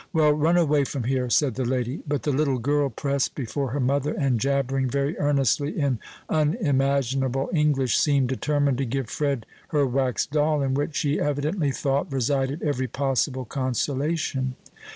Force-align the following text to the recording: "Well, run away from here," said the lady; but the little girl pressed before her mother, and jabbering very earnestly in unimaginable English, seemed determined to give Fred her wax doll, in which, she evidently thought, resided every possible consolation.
"Well, 0.13 0.31
run 0.31 0.57
away 0.57 0.83
from 0.83 1.03
here," 1.03 1.29
said 1.29 1.53
the 1.53 1.63
lady; 1.63 2.01
but 2.07 2.23
the 2.23 2.31
little 2.31 2.57
girl 2.57 2.89
pressed 2.89 3.35
before 3.35 3.69
her 3.69 3.79
mother, 3.79 4.15
and 4.17 4.39
jabbering 4.39 4.89
very 4.89 5.15
earnestly 5.19 5.79
in 5.79 5.99
unimaginable 6.27 7.51
English, 7.53 7.95
seemed 7.99 8.29
determined 8.29 8.79
to 8.79 8.85
give 8.85 9.11
Fred 9.11 9.45
her 9.67 9.85
wax 9.85 10.25
doll, 10.25 10.63
in 10.63 10.73
which, 10.73 10.95
she 10.95 11.19
evidently 11.19 11.69
thought, 11.71 12.11
resided 12.11 12.63
every 12.63 12.87
possible 12.87 13.45
consolation. 13.45 14.55